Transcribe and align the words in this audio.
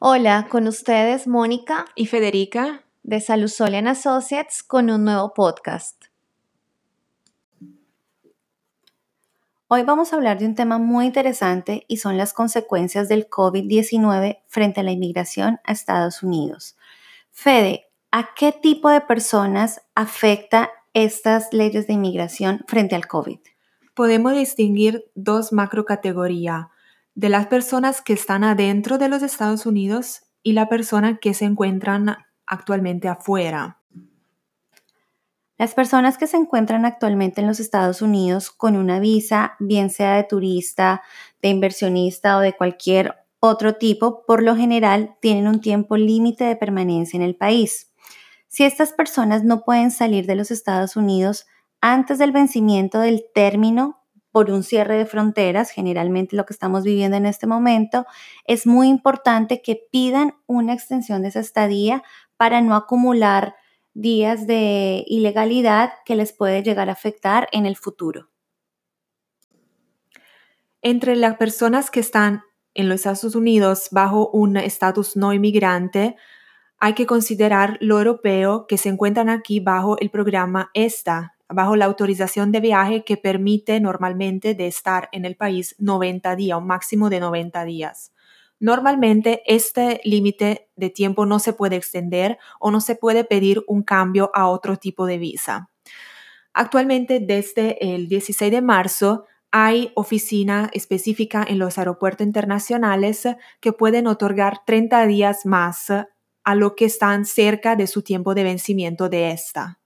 Hola, 0.00 0.46
con 0.48 0.68
ustedes 0.68 1.26
Mónica 1.26 1.84
y 1.96 2.06
Federica 2.06 2.84
de 3.02 3.20
Salusolian 3.20 3.88
Associates 3.88 4.62
con 4.62 4.90
un 4.90 5.02
nuevo 5.02 5.34
podcast. 5.34 6.04
Hoy 9.66 9.82
vamos 9.82 10.12
a 10.12 10.16
hablar 10.16 10.38
de 10.38 10.46
un 10.46 10.54
tema 10.54 10.78
muy 10.78 11.06
interesante 11.06 11.84
y 11.88 11.96
son 11.96 12.16
las 12.16 12.32
consecuencias 12.32 13.08
del 13.08 13.28
COVID-19 13.28 14.38
frente 14.46 14.78
a 14.78 14.84
la 14.84 14.92
inmigración 14.92 15.58
a 15.64 15.72
Estados 15.72 16.22
Unidos. 16.22 16.76
Fede, 17.32 17.88
¿a 18.12 18.34
qué 18.36 18.52
tipo 18.52 18.90
de 18.90 19.00
personas 19.00 19.82
afecta 19.96 20.70
estas 20.94 21.52
leyes 21.52 21.88
de 21.88 21.94
inmigración 21.94 22.64
frente 22.68 22.94
al 22.94 23.08
COVID? 23.08 23.40
Podemos 23.94 24.34
distinguir 24.34 25.10
dos 25.16 25.52
macrocategorías 25.52 26.68
de 27.18 27.28
las 27.28 27.48
personas 27.48 28.00
que 28.00 28.12
están 28.12 28.44
adentro 28.44 28.96
de 28.96 29.08
los 29.08 29.24
Estados 29.24 29.66
Unidos 29.66 30.20
y 30.44 30.52
la 30.52 30.68
persona 30.68 31.18
que 31.18 31.34
se 31.34 31.46
encuentran 31.46 32.16
actualmente 32.46 33.08
afuera. 33.08 33.80
Las 35.56 35.74
personas 35.74 36.16
que 36.16 36.28
se 36.28 36.36
encuentran 36.36 36.84
actualmente 36.84 37.40
en 37.40 37.48
los 37.48 37.58
Estados 37.58 38.02
Unidos 38.02 38.52
con 38.52 38.76
una 38.76 39.00
visa, 39.00 39.56
bien 39.58 39.90
sea 39.90 40.14
de 40.14 40.22
turista, 40.22 41.02
de 41.42 41.48
inversionista 41.48 42.36
o 42.36 42.40
de 42.40 42.52
cualquier 42.52 43.16
otro 43.40 43.74
tipo, 43.74 44.24
por 44.24 44.40
lo 44.40 44.54
general 44.54 45.16
tienen 45.20 45.48
un 45.48 45.60
tiempo 45.60 45.96
límite 45.96 46.44
de 46.44 46.54
permanencia 46.54 47.16
en 47.16 47.24
el 47.24 47.34
país. 47.34 47.90
Si 48.46 48.62
estas 48.62 48.92
personas 48.92 49.42
no 49.42 49.64
pueden 49.64 49.90
salir 49.90 50.26
de 50.26 50.36
los 50.36 50.52
Estados 50.52 50.94
Unidos 50.94 51.48
antes 51.80 52.18
del 52.18 52.30
vencimiento 52.30 53.00
del 53.00 53.24
término 53.34 53.98
por 54.30 54.50
un 54.50 54.62
cierre 54.62 54.96
de 54.96 55.06
fronteras, 55.06 55.70
generalmente 55.70 56.36
lo 56.36 56.44
que 56.44 56.52
estamos 56.52 56.84
viviendo 56.84 57.16
en 57.16 57.26
este 57.26 57.46
momento, 57.46 58.06
es 58.44 58.66
muy 58.66 58.88
importante 58.88 59.62
que 59.62 59.80
pidan 59.90 60.34
una 60.46 60.74
extensión 60.74 61.22
de 61.22 61.28
esa 61.28 61.40
estadía 61.40 62.02
para 62.36 62.60
no 62.60 62.74
acumular 62.74 63.56
días 63.94 64.46
de 64.46 65.04
ilegalidad 65.06 65.90
que 66.04 66.14
les 66.14 66.32
puede 66.32 66.62
llegar 66.62 66.88
a 66.88 66.92
afectar 66.92 67.48
en 67.52 67.66
el 67.66 67.76
futuro. 67.76 68.30
Entre 70.82 71.16
las 71.16 71.36
personas 71.36 71.90
que 71.90 72.00
están 72.00 72.42
en 72.74 72.88
los 72.88 72.96
Estados 72.96 73.34
Unidos 73.34 73.88
bajo 73.90 74.30
un 74.30 74.56
estatus 74.56 75.16
no 75.16 75.32
inmigrante, 75.32 76.16
hay 76.78 76.94
que 76.94 77.06
considerar 77.06 77.76
lo 77.80 77.98
europeo 77.98 78.66
que 78.68 78.78
se 78.78 78.88
encuentran 78.88 79.28
aquí 79.28 79.58
bajo 79.58 79.98
el 79.98 80.10
programa 80.10 80.70
ESTA, 80.74 81.37
bajo 81.48 81.76
la 81.76 81.86
autorización 81.86 82.52
de 82.52 82.60
viaje 82.60 83.04
que 83.04 83.16
permite 83.16 83.80
normalmente 83.80 84.54
de 84.54 84.66
estar 84.66 85.08
en 85.12 85.24
el 85.24 85.36
país 85.36 85.74
90 85.78 86.36
días, 86.36 86.58
un 86.58 86.66
máximo 86.66 87.10
de 87.10 87.20
90 87.20 87.64
días. 87.64 88.12
Normalmente 88.60 89.42
este 89.46 90.00
límite 90.04 90.68
de 90.74 90.90
tiempo 90.90 91.26
no 91.26 91.38
se 91.38 91.52
puede 91.52 91.76
extender 91.76 92.38
o 92.58 92.70
no 92.70 92.80
se 92.80 92.96
puede 92.96 93.24
pedir 93.24 93.62
un 93.68 93.82
cambio 93.82 94.30
a 94.34 94.48
otro 94.48 94.76
tipo 94.76 95.06
de 95.06 95.18
visa. 95.18 95.70
Actualmente, 96.52 97.20
desde 97.20 97.94
el 97.94 98.08
16 98.08 98.50
de 98.50 98.62
marzo, 98.62 99.26
hay 99.52 99.92
oficina 99.94 100.70
específica 100.72 101.46
en 101.48 101.58
los 101.58 101.78
aeropuertos 101.78 102.26
internacionales 102.26 103.28
que 103.60 103.72
pueden 103.72 104.06
otorgar 104.06 104.64
30 104.66 105.06
días 105.06 105.46
más 105.46 105.90
a 105.90 106.54
lo 106.54 106.74
que 106.74 106.84
están 106.86 107.24
cerca 107.24 107.76
de 107.76 107.86
su 107.86 108.02
tiempo 108.02 108.34
de 108.34 108.42
vencimiento 108.42 109.08
de 109.08 109.30
esta. 109.30 109.78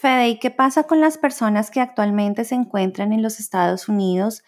Fede, 0.00 0.30
¿y 0.30 0.38
qué 0.38 0.50
pasa 0.50 0.84
con 0.84 0.98
las 1.02 1.18
personas 1.18 1.70
que 1.70 1.78
actualmente 1.78 2.44
se 2.46 2.54
encuentran 2.54 3.12
en 3.12 3.22
los 3.22 3.38
Estados 3.38 3.86
Unidos 3.86 4.42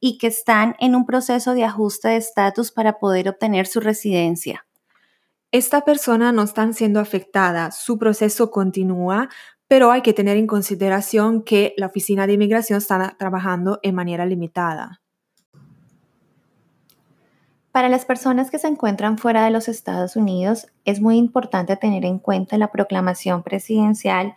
y 0.00 0.18
que 0.18 0.26
están 0.26 0.76
en 0.80 0.94
un 0.94 1.06
proceso 1.06 1.54
de 1.54 1.64
ajuste 1.64 2.08
de 2.08 2.16
estatus 2.16 2.70
para 2.70 2.98
poder 2.98 3.30
obtener 3.30 3.66
su 3.66 3.80
residencia? 3.80 4.66
Esta 5.50 5.80
persona 5.80 6.30
no 6.30 6.42
están 6.42 6.74
siendo 6.74 7.00
afectada, 7.00 7.70
su 7.70 7.96
proceso 7.96 8.50
continúa, 8.50 9.30
pero 9.66 9.90
hay 9.90 10.02
que 10.02 10.12
tener 10.12 10.36
en 10.36 10.46
consideración 10.46 11.42
que 11.42 11.72
la 11.78 11.86
Oficina 11.86 12.26
de 12.26 12.34
Inmigración 12.34 12.76
está 12.76 13.16
trabajando 13.18 13.80
en 13.82 13.94
manera 13.94 14.26
limitada. 14.26 15.00
Para 17.72 17.88
las 17.88 18.04
personas 18.04 18.50
que 18.50 18.58
se 18.58 18.68
encuentran 18.68 19.16
fuera 19.16 19.42
de 19.42 19.52
los 19.52 19.68
Estados 19.68 20.16
Unidos, 20.16 20.66
es 20.84 21.00
muy 21.00 21.16
importante 21.16 21.76
tener 21.78 22.04
en 22.04 22.18
cuenta 22.18 22.58
la 22.58 22.70
proclamación 22.70 23.42
presidencial 23.42 24.34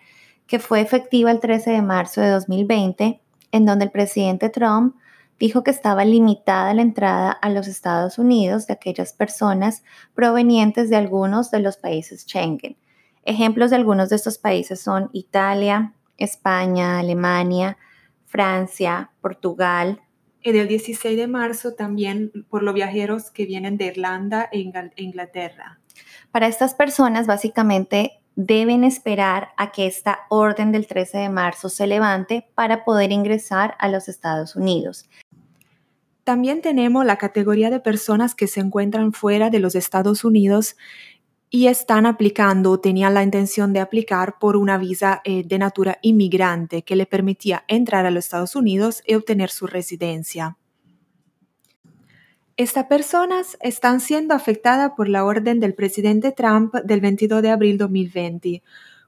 que 0.52 0.60
fue 0.60 0.82
efectiva 0.82 1.32
el 1.32 1.40
13 1.40 1.72
de 1.72 1.82
marzo 1.82 2.20
de 2.20 2.28
2020, 2.28 3.22
en 3.54 3.66
donde 3.66 3.86
el 3.86 3.92
presidente 3.92 4.50
Trump 4.50 4.98
dijo 5.40 5.64
que 5.64 5.72
estaba 5.72 6.04
limitada 6.04 6.74
la 6.74 6.82
entrada 6.82 7.32
a 7.32 7.50
los 7.50 7.70
Estados 7.70 8.18
Unidos 8.18 8.68
de 8.68 8.74
aquellas 8.74 9.14
personas 9.14 9.82
provenientes 10.14 10.90
de 10.90 10.98
algunos 10.98 11.52
de 11.52 11.62
los 11.62 11.78
países 11.78 12.26
Schengen. 12.28 12.76
Ejemplos 13.24 13.70
de 13.70 13.78
algunos 13.78 14.10
de 14.10 14.18
estos 14.18 14.40
países 14.40 14.82
son 14.82 15.10
Italia, 15.14 15.94
España, 16.18 17.00
Alemania, 17.00 17.78
Francia, 18.26 19.12
Portugal. 19.22 20.02
En 20.42 20.58
el 20.58 20.68
16 20.68 21.16
de 21.16 21.28
marzo 21.28 21.76
también 21.76 22.30
por 22.50 22.62
los 22.62 22.74
viajeros 22.74 23.32
que 23.32 23.46
vienen 23.46 23.78
de 23.78 23.86
Irlanda 23.86 24.50
e 24.52 24.60
Inglaterra. 24.98 25.80
Para 26.34 26.48
estas 26.48 26.74
personas, 26.74 27.26
básicamente, 27.26 28.21
deben 28.36 28.84
esperar 28.84 29.50
a 29.58 29.72
que 29.72 29.88
esta 29.88 30.22
orden 30.30 30.72
del 30.72 30.88
13 30.88 31.18
de 31.18 31.30
marzo 31.30 31.70
se 31.70 31.88
levante 31.88 32.48
para 32.56 32.84
poder 32.84 33.12
ingresar 33.12 33.76
a 33.80 33.88
los 33.88 34.08
Estados 34.08 34.56
Unidos. 34.56 35.10
También 36.24 36.62
tenemos 36.62 37.06
la 37.06 37.18
categoría 37.18 37.70
de 37.70 37.80
personas 37.80 38.36
que 38.36 38.48
se 38.48 38.60
encuentran 38.60 39.12
fuera 39.12 39.50
de 39.50 39.60
los 39.60 39.76
Estados 39.76 40.24
Unidos 40.24 40.76
y 41.50 41.68
están 41.68 42.06
aplicando 42.06 42.72
o 42.72 42.80
tenían 42.80 43.14
la 43.14 43.24
intención 43.24 43.74
de 43.74 43.82
aplicar 43.82 44.40
por 44.40 44.56
una 44.56 44.78
visa 44.78 45.22
eh, 45.26 45.44
de 45.46 45.60
natura 45.60 45.98
inmigrante 46.02 46.84
que 46.84 46.96
le 46.96 47.06
permitía 47.06 47.66
entrar 47.68 48.06
a 48.06 48.12
los 48.12 48.26
Estados 48.26 48.56
Unidos 48.56 49.04
y 49.06 49.16
obtener 49.16 49.50
su 49.50 49.68
residencia. 49.68 50.58
Estas 52.62 52.86
personas 52.86 53.58
están 53.60 54.00
siendo 54.00 54.36
afectadas 54.36 54.92
por 54.96 55.10
la 55.10 55.26
orden 55.26 55.60
del 55.60 55.74
presidente 55.74 56.32
Trump 56.32 56.76
del 56.76 57.02
22 57.02 57.42
de 57.42 57.50
abril 57.50 57.80
2020, 57.80 58.62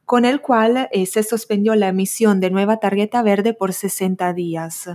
con 0.05 0.25
el 0.25 0.41
cual 0.41 0.89
eh, 0.91 1.05
se 1.05 1.21
suspendió 1.21 1.75
la 1.75 1.89
emisión 1.89 2.39
de 2.39 2.49
nueva 2.49 2.77
tarjeta 2.77 3.21
verde 3.21 3.53
por 3.53 3.71
60 3.71 4.33
días. 4.33 4.89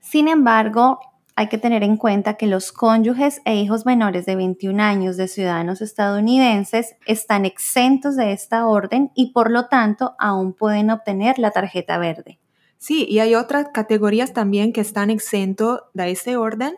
Sin 0.00 0.26
embargo, 0.26 0.98
hay 1.36 1.48
que 1.48 1.58
tener 1.58 1.84
en 1.84 1.96
cuenta 1.96 2.34
que 2.34 2.48
los 2.48 2.72
cónyuges 2.72 3.42
e 3.44 3.54
hijos 3.54 3.86
menores 3.86 4.26
de 4.26 4.34
21 4.34 4.82
años 4.82 5.16
de 5.16 5.28
ciudadanos 5.28 5.80
estadounidenses 5.80 6.96
están 7.06 7.44
exentos 7.44 8.16
de 8.16 8.32
esta 8.32 8.66
orden 8.66 9.12
y 9.14 9.30
por 9.30 9.52
lo 9.52 9.68
tanto 9.68 10.16
aún 10.18 10.52
pueden 10.52 10.90
obtener 10.90 11.38
la 11.38 11.52
tarjeta 11.52 11.96
verde. 11.96 12.40
Sí, 12.76 13.06
y 13.08 13.20
hay 13.20 13.36
otras 13.36 13.68
categorías 13.72 14.32
también 14.32 14.72
que 14.72 14.80
están 14.80 15.10
exentos 15.10 15.82
de 15.94 16.10
este 16.10 16.36
orden, 16.36 16.74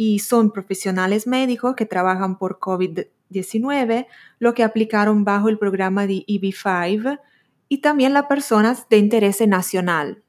y 0.00 0.20
son 0.20 0.52
profesionales 0.52 1.26
médicos 1.26 1.74
que 1.74 1.84
trabajan 1.84 2.38
por 2.38 2.60
COVID-19, 2.60 4.06
lo 4.38 4.54
que 4.54 4.62
aplicaron 4.62 5.24
bajo 5.24 5.48
el 5.48 5.58
programa 5.58 6.06
de 6.06 6.24
EB5 6.28 7.18
y 7.68 7.78
también 7.78 8.14
las 8.14 8.26
personas 8.26 8.88
de 8.88 8.98
interés 8.98 9.44
nacional. 9.48 10.22